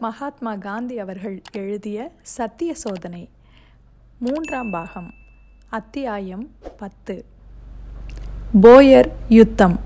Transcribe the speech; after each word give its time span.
மகாத்மா 0.00 0.54
காந்தி 0.54 0.98
அவர்கள் 0.98 1.42
எழுதிய 1.52 2.10
சத்திய 2.22 2.74
சோதனை 2.74 3.28
மூன்றாம் 4.18 4.70
பாகம் 4.70 5.10
அத்தியாயம் 5.68 6.50
பத்து. 6.76 7.24
போயர் 8.62 9.10
யுத்தம். 9.28 9.80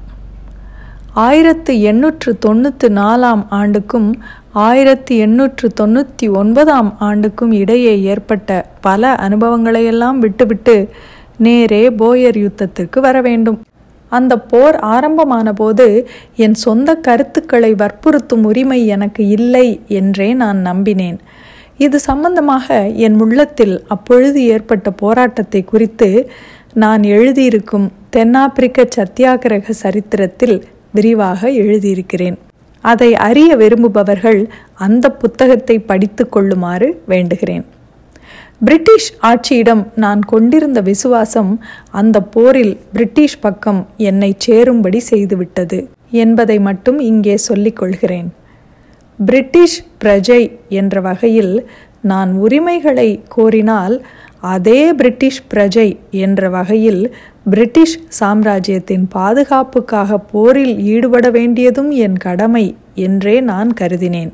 ஆயிரத்து 1.12 1.80
எண்ணூற்று 1.80 2.38
தொண்ணூற்று 2.38 2.88
நாலாம் 2.88 3.44
ஆண்டுக்கும் 3.50 4.12
ஆயிரத்தி 4.52 5.16
எண்ணூற்று 5.16 5.72
தொண்ணூற்றி 5.81 6.35
ஒன்பதாம் 6.35 6.97
ஆண்டுக்கும் 7.01 7.53
இடையே 7.53 8.03
ஏற்பட்ட 8.03 8.71
பல 8.81 9.15
அனுபவங்களையெல்லாம் 9.15 10.19
விட்டுவிட்டு 10.19 10.88
நேரே 11.37 11.90
போயர் 11.90 12.37
யுத்தத்திற்கு 12.37 13.01
வர 13.01 13.21
வேண்டும். 13.21 13.63
அந்த 14.11 14.33
போர் 14.53 14.77
ஆரம்பமான 14.95 15.53
போது 15.53 15.87
என் 16.45 16.56
சொந்த 16.65 16.95
கருத்துக்களை 17.06 17.73
வற்புறுத்தும் 17.83 18.45
உரிமை 18.51 18.80
எனக்கு 18.87 19.24
இல்லை 19.29 19.66
என்றே 20.01 20.29
நான் 20.42 20.60
நம்பினேன். 20.66 21.19
இது 21.78 21.98
சம்பந்தமாக 22.01 22.66
என் 23.06 23.18
உள்ளத்தில் 23.20 23.74
அப்பொழுது 23.87 24.41
ஏற்பட்ட 24.54 24.91
போராட்டத்தை 25.02 25.62
குறித்து 25.65 26.10
நான் 26.74 27.02
எழுதியிருக்கும் 27.16 27.88
தென்னாப்பிரிக்க 28.10 28.88
சத்தியாகிரக 28.96 29.70
சரித்திரத்தில் 29.70 30.56
விரிவாக 30.92 31.51
எழுதியிருக்கிறேன். 31.62 32.38
அதை 32.84 33.10
அறிய 33.29 33.51
விரும்புபவர்கள் 33.56 34.40
அந்த 34.87 35.06
புத்தகத்தை 35.23 35.77
படித்து 35.90 36.24
கொள்ளுமாறு 36.29 36.88
வேண்டுகிறேன். 37.09 37.65
பிரிட்டிஷ் 38.60 39.12
ஆட்சியிடம் 39.23 39.82
நான் 39.96 40.23
கொண்டிருந்த 40.23 40.80
விசுவாசம் 40.80 41.52
அந்த 41.91 42.20
போரில் 42.20 42.80
பிரிட்டிஷ் 42.92 43.41
பக்கம் 43.41 43.88
என்னை 43.96 44.34
சேரும்படி 44.38 45.01
செய்துவிட்டது 45.10 45.78
என்பதை 46.10 46.59
மட்டும் 46.59 46.98
இங்கே 46.98 47.37
சொல்லிக் 47.37 47.77
கொள்கிறேன் 47.77 48.28
பிரிட்டிஷ் 49.18 49.78
பிரஜை 50.04 50.42
என்ற 50.68 51.01
வகையில் 51.01 51.54
நான் 52.02 52.32
உரிமைகளை 52.32 53.23
கோரினால் 53.37 53.96
அதே 54.40 54.93
பிரிட்டிஷ் 54.93 55.43
பிரஜை 55.54 55.88
என்ற 56.10 56.49
வகையில் 56.49 57.02
பிரிட்டிஷ் 57.51 57.99
சாம்ராஜ்யத்தின் 58.09 59.09
பாதுகாப்புக்காக 59.09 60.18
போரில் 60.18 60.79
ஈடுபட 60.84 61.30
வேண்டியதும் 61.30 61.90
என் 61.90 62.16
கடமை 62.16 62.66
என்றே 62.95 63.40
நான் 63.40 63.73
கருதினேன். 63.80 64.33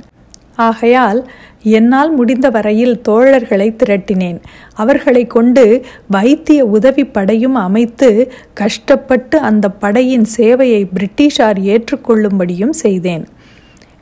ஆகையால் 0.57 1.31
என்னால் 1.75 2.13
முடிந்த 2.13 2.47
வரையில் 2.51 3.01
தோழர்களை 3.09 3.69
திரட்டினேன். 3.81 4.39
அவர்களை 4.75 5.23
கொண்டு 5.27 5.65
வைத்திய 6.09 6.61
உதவி 6.77 7.05
படையும் 7.05 7.57
அமைத்து 7.67 8.11
கஷ்டப்பட்டு 8.55 9.39
அந்த 9.39 9.71
படையின் 9.83 10.27
சேவையை 10.37 10.83
பிரிட்டிஷார் 10.97 11.61
ஏற்றுக்கொள்ளும்படியும் 11.73 12.75
செய்தேன். 12.85 13.25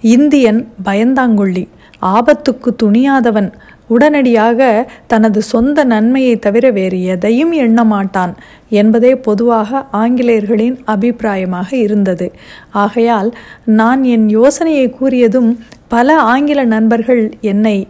இந்தியன் 0.01 0.61
பயந்தாங்கொள்ளி 0.85 1.65
ஆபத்துக்கு 2.15 2.70
துணியாதவன் 2.83 3.51
உடனடியாக 3.87 4.91
தனது 5.07 5.43
சொந்த 5.43 5.85
நன்மையை 5.85 6.39
தவிர 6.39 6.71
வேறு 6.71 7.05
எதையும் 7.05 7.53
எண்ணமாட்டான் 7.53 8.35
என்பதே 8.69 9.17
பொதுவாக 9.17 9.87
ஆங்கிலேயர்களின் 9.93 10.77
அபிப்பிராயமாக 10.85 11.73
இருந்தது. 11.73 12.33
ஆகையால் 12.71 13.35
நான் 13.65 14.05
என் 14.05 14.29
யோசனையை 14.29 14.95
கூறியதும் 15.01 15.59
பல 15.89 16.19
ஆங்கில 16.19 16.65
நண்பர்கள் 16.65 17.33
என்னை 17.41 17.87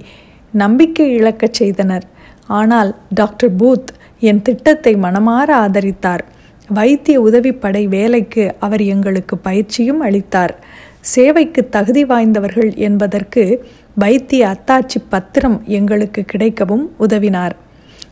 நம்பிக்கை 0.52 1.12
இழக்கச் 1.12 1.54
செய்தனர். 1.54 2.04
ஆனால் 2.46 2.96
டாக்டர் 3.14 3.56
பூத் 3.56 3.86
என் 4.20 4.42
திட்டத்தை 4.42 4.94
மனமாற 4.96 5.50
ஆதரித்தார். 5.64 6.24
வைத்திய 6.68 7.20
உதவிப்படை 7.20 7.88
வேலைக்கு 7.88 8.54
அவர் 8.60 8.82
எங்களுக்கு 8.82 9.38
பயிற்சியும் 9.38 10.00
அளித்தார். 10.00 10.54
சேவைக்கு 11.00 11.68
தகுதி 11.68 12.04
வாய்ந்தவர்கள் 12.04 12.74
என்பதற்கு 12.74 13.64
வைத்திய 14.02 14.54
அத்தாட்சி 14.54 14.98
பத்திரம் 15.08 15.62
எங்களுக்கு 15.66 16.24
கிடைக்கவும் 16.32 16.84
உதவினார். 16.98 17.54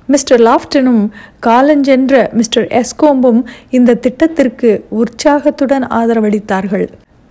மிஸ்டர் 0.07 0.41
லாஃப்டனும் 0.41 1.03
காலஞ்சென்ற 1.47 2.33
மிஸ்டர் 2.33 2.67
எஸ்கோம்பும் 2.81 3.41
இந்த 3.71 3.95
திட்டத்திற்கு 3.95 4.71
உற்சாகத்துடன் 4.89 5.87
ஆதரவளித்தார்கள். 5.87 6.87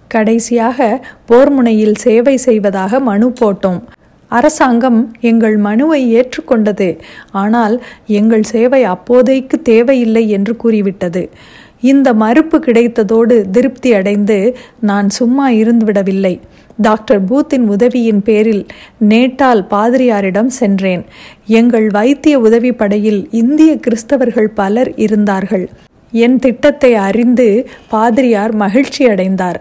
கடைசியாக 0.07 1.07
போர்முனையில் 1.29 1.95
சேவை 1.95 2.37
செய்வதாக 2.37 2.99
மனு 2.99 3.33
போட்டோம். 3.41 3.81
அரசாங்கம் 4.27 4.99
எங்கள் 5.21 5.57
மனுவை 5.57 6.01
ஏற்றுக்கொண்டது. 6.19 6.89
ஆனால் 7.31 7.83
எங்கள் 8.19 8.43
சேவை 8.43 8.83
அப்போதைக்கு 8.83 9.61
தேவையில்லை 9.61 10.29
என்று 10.29 10.55
கூறிவிட்டது. 10.55 11.29
இந்த 11.81 12.13
மறுப்பு 12.13 12.57
கிடைத்ததோடு 12.59 13.35
திருப்தி 13.51 13.93
அடைந்து 13.93 14.57
நான் 14.79 15.09
சும்மா 15.09 15.49
இருந்துவிடவில்லை. 15.49 16.39
டாக்டர் 16.77 17.21
பூத்தின் 17.23 17.65
உதவியின் 17.67 18.21
பேரில் 18.23 18.65
நேட்டால் 19.09 19.63
பாதிரியாரிடம் 19.69 20.51
சென்றேன். 20.59 21.03
எங்கள் 21.59 21.87
வைத்திய 21.89 22.39
உதவி 22.39 22.71
படையில் 22.71 23.27
இந்திய 23.31 23.79
கிறிஸ்தவர்கள் 23.87 24.49
பலர் 24.55 24.91
இருந்தார்கள். 24.95 25.69
என் 26.13 26.39
திட்டத்தை 26.39 26.93
அறிந்து 26.95 27.67
பாதிரியார் 27.89 28.53
மகிழ்ச்சி 28.55 29.03
அடைந்தார் 29.07 29.59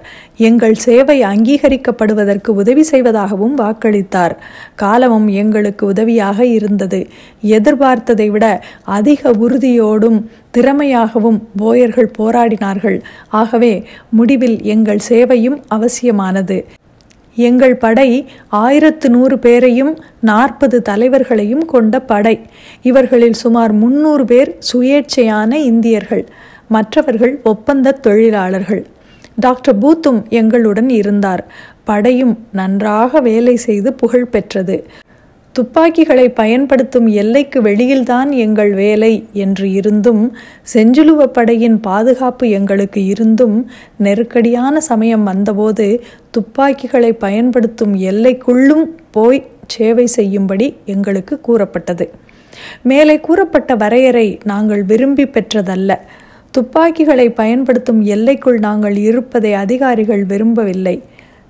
எங்கள் 0.48 0.74
சேவை 0.74 1.16
அங்கீகரிக்கப்படுவதற்கு 1.22 2.48
உதவி 2.48 2.82
செய்வதாகவும் 2.82 3.56
வாக்களித்தார். 3.58 4.34
காலமும் 4.74 5.28
எங்களுக்கு 5.28 5.86
உதவியாக 5.86 6.44
இருந்தது. 6.44 7.00
எதிர்பார்த்ததை 7.56 8.28
விட 8.30 8.46
அதிக 8.98 9.30
உறுதியோடும் 9.30 10.18
திறமையாகவும் 10.56 11.40
போயர்கள் 11.56 12.10
போராடினார்கள். 12.18 12.98
ஆகவே 13.28 13.72
முடிவில் 14.10 14.62
எங்கள் 14.74 15.02
சேவையும் 15.08 15.58
அவசியமானது. 15.68 16.58
எங்கள் 17.48 17.76
படை 17.76 18.08
ஆயிரத்து 18.48 19.10
நூறு 19.10 19.38
பேரையும் 19.38 19.92
நாற்பது 20.20 20.82
தலைவர்களையும் 20.82 21.64
கொண்ட 21.64 22.00
படை. 22.00 22.36
இவர்களில் 22.82 23.40
சுமார் 23.42 23.72
முன்னூறு 23.72 24.24
பேர் 24.24 24.50
சுயேட்சையான 24.72 25.52
இந்தியர்கள். 25.72 26.24
மற்றவர்கள் 26.68 27.34
ஒப்பந்த 27.44 27.98
தொழிலாளர்கள். 28.06 28.82
டாக்டர் 29.40 29.78
பூத்தும் 29.78 30.20
எங்களுடன் 30.38 30.90
இருந்தார். 31.00 31.44
படையும் 31.84 32.34
நன்றாக 32.52 33.20
வேலை 33.20 33.54
செய்து 33.66 33.90
புகழ் 33.92 34.32
பெற்றது. 34.34 34.76
துப்பாக்கிகளை 35.54 36.24
பயன்படுத்தும் 36.40 37.06
எல்லைக்கு 37.20 37.58
வெளியில்தான் 37.62 38.30
எங்கள் 38.42 38.72
வேலை 38.74 39.12
என்று 39.32 39.66
இருந்தும் 39.72 40.22
செஞ்சிலுவ 40.74 41.26
படையின் 41.36 41.78
பாதுகாப்பு 41.80 42.44
எங்களுக்கு 42.48 43.00
இருந்தும் 43.04 43.56
நெருக்கடியான 43.98 44.80
சமயம் 44.80 45.24
வந்தபோது 45.24 45.86
துப்பாக்கிகளை 46.30 47.10
பயன்படுத்தும் 47.24 47.94
எல்லைக்குள்ளும் 48.10 48.84
போய் 49.10 49.40
சேவை 49.66 50.06
செய்யும்படி 50.18 50.68
எங்களுக்கு 50.84 51.34
கூறப்பட்டது. 51.40 52.06
மேலே 52.82 53.16
கூறப்பட்ட 53.26 53.74
வரையறை 53.74 54.28
நாங்கள் 54.44 54.82
விரும்பி 54.84 55.26
பெற்றதல்ல. 55.26 55.92
துப்பாக்கிகளை 56.50 57.26
பயன்படுத்தும் 57.30 58.00
எல்லைக்குள் 58.14 58.58
நாங்கள் 58.58 58.96
இருப்பதை 58.96 59.52
அதிகாரிகள் 59.54 60.24
விரும்பவில்லை. 60.24 61.02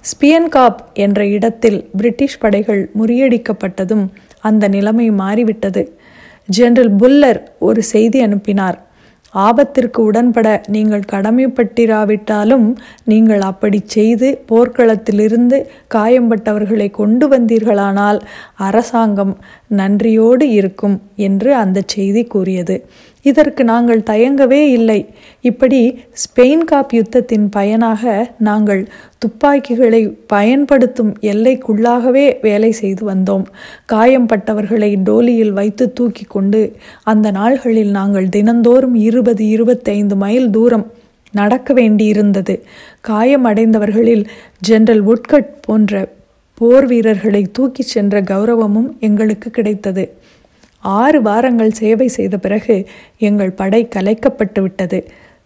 ஸ்பியன்காப் 0.04 0.80
என்ற 0.94 1.20
இடத்தில் 1.26 1.78
பிரிட்டிஷ் 1.96 2.38
படைகள் 2.38 2.82
முறியடிக்கப்பட்டதும் 2.98 4.04
அந்த 4.40 4.68
நிலைமை 4.68 5.10
மாறிவிட்டது. 5.10 5.82
ஜெனரல் 6.48 6.92
புல்லர் 6.96 7.40
ஒரு 7.58 7.82
செய்தி 7.82 8.20
அனுப்பினார். 8.20 8.78
ஆபத்திற்கு 9.34 10.00
உடன்பட 10.10 10.48
நீங்கள் 10.74 11.10
கடமைப்பட்டிராவிட்டாலும் 11.12 12.64
நீங்கள் 13.04 13.40
அப்படி 13.40 13.80
செய்து 13.86 14.28
போர்க்களத்திலிருந்து 14.48 15.58
காயம்பட்டவர்களை 15.94 16.90
கொண்டு 16.90 17.26
வந்தீர்களானால் 17.28 18.18
அரசாங்கம் 18.68 19.34
நன்றியோடு 19.80 20.48
இருக்கும் 20.50 20.96
என்று 21.28 21.54
அந்த 21.54 21.80
செய்தி 21.86 22.24
கூறியது. 22.24 22.76
இதற்கு 23.22 23.64
நாங்கள் 23.64 24.00
தயங்கவே 24.00 24.60
இல்லை. 24.68 25.06
இப்படி 25.40 26.00
ஸ்பெயின் 26.22 26.64
காப் 26.64 26.92
யுத்தத்தின் 26.92 27.46
பயனாக 27.50 28.32
நாங்கள் 28.38 28.88
துப்பாக்கிகளை 29.18 30.08
பயன்படுத்தும் 30.08 31.16
எல்லைக்குள்ளாகவே 31.20 32.36
வேலை 32.42 32.70
செய்து 32.72 33.10
வந்தோம். 33.10 33.44
காயம்பட்டவர்களை 33.92 34.96
டோலியில் 34.96 35.52
வைத்து 35.52 35.92
தூக்கி 35.92 36.24
கொண்டு 36.24 36.76
அந்த 37.02 37.30
நாள்களில் 37.30 37.90
நாங்கள் 37.90 38.28
தினந்தோறும் 38.28 38.94
இருபது 38.94 39.48
இருபத்தைந்து 39.48 40.16
மைல் 40.16 40.50
தூரம் 40.50 40.92
நடக்க 41.32 41.74
வேண்டியிருந்தது. 41.74 42.60
காயமடைந்தவர்களில் 43.08 44.24
ஜெனரல் 44.58 45.04
உட்கட் 45.06 45.52
போன்ற 45.60 46.08
போர் 46.54 46.86
வீரர்களை 46.86 47.46
தூக்கிச் 47.58 47.92
சென்ற 47.94 48.22
கௌரவமும் 48.22 48.98
எங்களுக்கு 48.98 49.50
கிடைத்தது. 49.50 50.14
ஆறு 50.84 51.22
வாரங்கள் 51.22 51.70
சேவை 51.70 52.08
செய்த 52.08 52.38
பிறகு 52.38 52.76
எங்கள் 53.18 53.52
படை 53.52 53.88
கலைக்கப்பட்டு 53.96 54.60
விட்டது. 54.60 55.00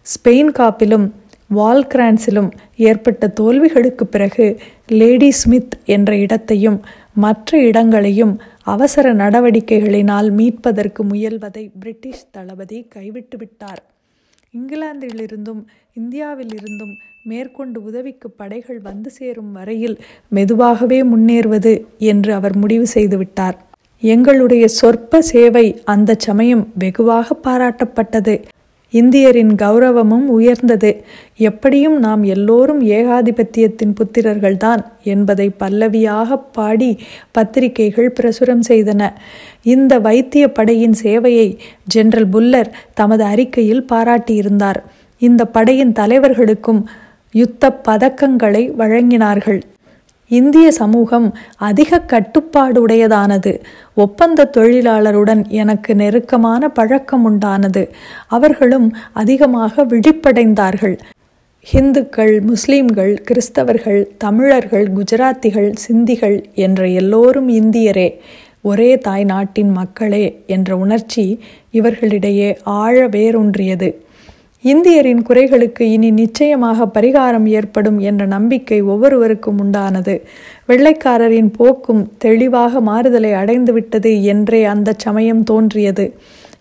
ஸ்பெயின் 0.05 0.51
காப்பிலும் 0.51 1.07
வால்கிரான்ஸிலும் 1.51 2.51
ஏற்பட்ட 2.75 3.27
தோல்விகளுக்கு 3.27 4.05
பிறகு 4.05 4.59
லேடி 4.91 5.31
ஸ்மித் 5.31 5.75
என்ற 5.85 6.15
இடத்தையும் 6.15 6.79
மற்ற 7.13 7.57
இடங்களையும் 7.59 8.39
அவசர 8.63 9.13
நடவடிக்கைகளினால் 9.13 10.29
மீட்பதற்கு 10.31 11.03
முயல்வதை 11.03 11.71
பிரிட்டிஷ் 11.79 12.25
தளபதி 12.31 12.85
கைவிட்டுவிட்டார் 12.95 13.81
இங்கிலாந்திலிருந்தும் 14.53 15.61
இந்தியாவிலிருந்தும் 15.93 16.93
மேற்கொண்டு 17.23 17.83
உதவிக்கு 17.83 18.29
படைகள் 18.31 18.79
வந்து 18.79 19.09
சேரும் 19.09 19.51
வரையில் 19.51 19.95
மெதுவாகவே 20.31 21.03
முன்னேறுவது 21.03 21.73
என்று 21.97 22.33
அவர் 22.33 22.55
முடிவு 22.57 22.85
செய்துவிட்டார் 22.87 23.57
எங்களுடைய 24.13 24.67
சொற்ப 24.67 25.21
சேவை 25.21 25.81
அந்த 25.83 26.15
சமயம் 26.17 26.63
வெகுவாக 26.79 27.35
பாராட்டப்பட்டது. 27.43 28.33
இந்தியரின் 28.93 29.53
கௌரவமும் 29.61 30.27
உயர்ந்தது. 30.35 30.91
எப்படியும் 31.37 31.99
நாம் 31.99 32.23
எல்லோரும் 32.23 32.81
ஏகாதிபத்தியத்தின் 32.81 33.93
புத்திரர்கள்தான் 33.99 34.81
என்பதை 35.03 35.47
பல்லவியாக 35.59 36.39
பாடி 36.51 36.91
பத்திரிகைகள் 37.31 38.13
பிரசுரம் 38.19 38.63
செய்தன. 38.67 39.11
இந்த 39.63 39.99
வைத்திய 39.99 40.51
படையின் 40.51 40.95
சேவையை 41.03 41.47
ஜெனரல் 41.83 42.29
புல்லர் 42.29 42.71
தமது 42.93 43.23
அறிக்கையில் 43.23 43.85
பாராட்டியிருந்தார். 43.93 44.81
இந்த 45.21 45.45
படையின் 45.45 45.91
தலைவர்களுக்கும் 45.91 46.83
யுத்த 47.31 47.81
பதக்கங்களை 47.87 48.63
வழங்கினார்கள். 48.81 49.61
இந்திய 50.27 50.71
சமூகம் 50.71 51.37
அதிக 51.57 52.03
கட்டுப்பாடுடையதானது? 52.07 53.61
ஒப்பந்த 53.95 54.49
தொழிலாளருடன் 54.57 55.47
எனக்கு 55.47 55.95
நெருக்கமான 55.95 56.69
பழக்கம் 56.69 57.29
உண்டானது. 57.29 57.89
அவர்களும் 58.27 58.95
அதிகமாக 59.13 59.85
விழிப்படைந்தார்கள். 59.85 60.97
ஹிந்துக்கள் 61.61 62.43
முஸ்லீம்கள் 62.43 63.15
கிறிஸ்தவர்கள் 63.23 64.07
தமிழர்கள் 64.17 64.89
குஜராத்திகள் 64.91 65.71
சிந்திகள் 65.73 66.45
என்ற 66.53 66.87
எல்லோரும் 66.87 67.49
இந்தியரே. 67.49 68.19
ஒரே 68.61 68.97
தாய் 68.97 69.23
நாட்டின் 69.23 69.69
மக்களே 69.69 70.43
என்ற 70.45 70.77
உணர்ச்சி 70.77 71.39
இவர்களிடையே 71.73 72.57
ஆழ 72.63 73.07
வேரூன்றியது. 73.07 74.04
இந்தியரின் 74.65 75.19
குறைகளுக்கு 75.29 75.81
இனி 75.81 76.11
நிச்சயமாக 76.11 76.85
பரிகாரம் 76.85 77.45
ஏற்படும் 77.47 77.99
என்ற 77.99 78.25
நம்பிக்கை 78.25 78.81
ஒவ்வொருவருக்கும் 78.81 79.59
உண்டானது. 79.63 80.15
வெள்ளைக்காரரின் 80.67 81.51
போக்கும் 81.57 82.01
தெளிவாக 82.17 82.81
மாறுதலை 82.81 83.31
அடைந்துவிட்டது 83.31 84.23
என்றே 84.23 84.63
அந்த 84.63 84.93
சமயம் 84.97 85.43
தோன்றியது. 85.43 86.05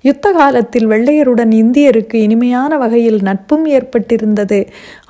யுத்த 0.05 0.33
காலத்தில் 0.33 0.87
வெள்ளையருடன் 0.87 1.53
இந்தியருக்கு 1.63 2.17
இனிமையான 2.27 2.77
வகையில் 2.77 3.21
நட்பும் 3.23 3.65
ஏற்பட்டிருந்தது. 3.67 4.59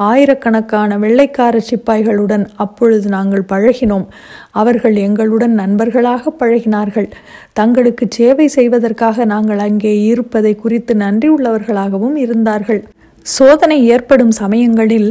ஆயிரக்கணக்கான 0.09 0.99
வெள்ளைக்கார 0.99 1.61
சிப்பாய்களுடன் 1.71 2.45
அப்பொழுது 2.57 3.09
நாங்கள் 3.09 3.45
பழகினோம். 3.53 4.07
அவர்கள் 4.53 4.97
எங்களுடன் 4.97 5.55
நண்பர்களாக 5.55 6.33
பழகினார்கள். 6.41 7.09
தங்களுக்கு 7.53 8.07
சேவை 8.09 8.49
செய்வதற்காக 8.49 9.25
நாங்கள் 9.25 9.59
அங்கே 9.59 9.95
இருப்பதை 10.05 10.55
குறித்து 10.57 10.95
நன்றியுள்ளவர்களாகவும் 10.95 12.17
இருந்தார்கள். 12.17 12.83
சோதனை 13.27 13.79
ஏற்படும் 13.87 14.35
சமயங்களில் 14.43 15.11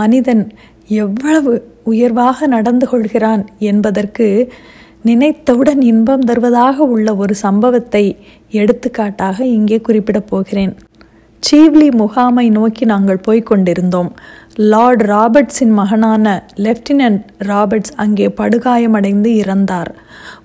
மனிதன் 0.00 0.44
எவ்வளவு 0.88 1.52
உயர்வாக 1.84 2.46
நடந்து 2.46 2.86
கொள்கிறான் 2.88 3.42
என்பதற்கு 3.70 4.26
நினைத்தவுடன் 5.04 5.80
இன்பம் 5.82 6.22
தருவதாக 6.28 6.76
உள்ள 6.84 7.08
ஒரு 7.14 7.34
சம்பவத்தை 7.34 8.02
எடுத்துக்காட்டாக 8.50 9.38
இங்கே 9.46 9.78
குறிப்பிடப் 9.80 10.26
போகிறேன். 10.26 10.72
சீவ்லி 11.42 11.88
முகாமை 11.90 12.48
நோக்கி 12.50 12.84
நாங்கள் 12.84 13.20
போய்கொண்டிருந்தோம் 13.26 14.10
லார்ட் 14.54 15.02
ராபர்ட்ஸின் 15.02 15.74
மகனான 15.80 16.46
லெப்டினன்ட் 16.56 17.22
ராபர்ட்ஸ் 17.38 17.94
அங்கே 17.96 18.28
படுகாயமடைந்து 18.36 19.30
இறந்தார். 19.42 19.90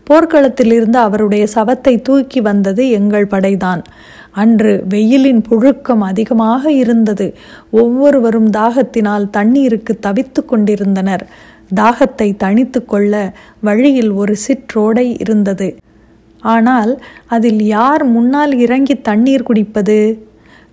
போர்க்களத்திலிருந்து 0.09 1.00
அவருடைய 1.07 1.47
சவத்தை 1.55 2.01
தூக்கி 2.01 2.41
வந்தது 2.41 2.89
எங்கள் 2.89 3.27
படைதான். 3.27 3.83
அன்று 4.31 4.83
வெயிலின் 4.89 5.41
புழுக்கம் 5.49 5.99
அதிகமாக 5.99 6.71
இருந்தது. 6.71 7.33
ஒவ்வொருவரும் 7.71 8.49
தாகத்தினால் 8.49 9.29
தண்ணீருக்கு 9.29 9.99
தவித்து 10.07 10.45
கொண்டிருந்தனர். 10.45 11.27
தாகத்தை 11.75 12.35
தணித்து 12.43 12.85
கொள்ள 12.85 13.33
வழியில் 13.59 14.11
ஒரு 14.11 14.35
சிற்றோடை 14.47 15.21
இருந்தது. 15.21 15.77
ஆனால் 16.39 17.01
அதில் 17.27 17.61
யார் 17.61 18.03
முன்னால் 18.03 18.53
இறங்கி 18.57 19.01
தண்ணீர் 19.01 19.43
குடிப்பது? 19.43 20.23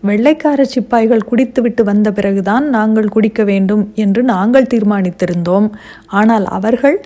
வெள்ளைக்கார 0.03 0.65
சிப்பாய்கள் 0.65 1.29
குடித்துவிட்டு 1.31 1.85
வந்த 1.85 2.13
பிறகுதான் 2.13 2.69
நாங்கள் 2.69 3.09
குடிக்க 3.09 3.45
வேண்டும் 3.45 3.93
என்று 3.95 4.23
நாங்கள் 4.23 4.71
தீர்மானித்திருந்தோம். 4.75 5.71
ஆனால் 6.07 6.45
அவர்கள் 6.45 7.01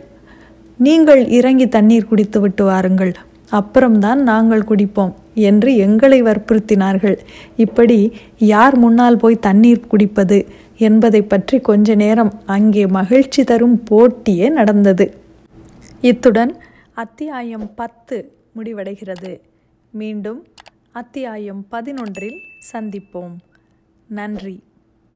நீங்கள் 0.76 1.28
இறங்கி 1.28 1.68
தண்ணீர் 1.68 2.08
குடித்து 2.08 2.40
விட்டு 2.40 2.64
வாருங்கள். 2.64 3.14
அப்புறம்தான் 3.50 4.22
நாங்கள் 4.22 4.62
குடிப்போம். 4.62 5.14
என்று 5.34 5.76
எங்களை 5.76 6.22
வற்புறுத்தினார்கள். 6.22 7.18
இப்படி 7.56 8.12
யார் 8.38 8.78
முன்னால் 8.78 9.16
போய் 9.16 9.38
தண்ணீர் 9.38 9.86
குடிப்பது 9.86 10.46
என்பதை 10.78 11.22
பற்றி 11.22 11.60
கொஞ்ச 11.60 11.94
நேரம் 11.94 12.42
அங்கே 12.46 12.86
மகிழ்ச்சி 12.86 13.44
தரும் 13.44 13.82
போட்டியே 13.90 14.50
நடந்தது. 14.50 15.14
இத்துடன் 16.00 16.56
அத்தியாயம் 16.94 17.74
பத்து 17.74 18.32
முடிவடைகிறது. 18.56 19.40
மீண்டும் 19.90 20.46
அத்தியாயம் 20.92 21.66
பதினொன்றில் 21.70 22.38
சந்திப்போம். 22.72 23.36
நன்றி. 24.08 24.62